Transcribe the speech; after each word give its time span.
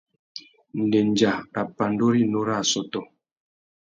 Ndéndja 0.83 1.31
râ 1.53 1.61
pandú 1.77 2.05
rinú 2.13 2.39
râ 2.47 2.53
assôtô. 2.63 3.01